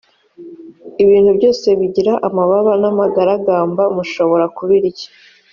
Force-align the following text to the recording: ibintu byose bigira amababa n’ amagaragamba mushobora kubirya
ibintu 1.03 1.31
byose 1.37 1.67
bigira 1.79 2.13
amababa 2.27 2.71
n’ 2.81 2.83
amagaragamba 2.91 3.83
mushobora 3.95 4.45
kubirya 4.57 5.07